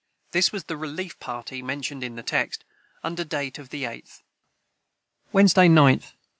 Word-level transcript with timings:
This 0.31 0.51
was 0.51 0.63
the 0.63 0.77
relief 0.77 1.19
party 1.19 1.61
mentioned 1.61 2.03
in 2.03 2.15
the 2.15 2.23
text, 2.23 2.65
under 3.03 3.23
date 3.23 3.59
of 3.59 3.69
the 3.69 3.83
8th.] 3.83 4.21
Wed. 5.31 5.45
9th. 5.45 6.13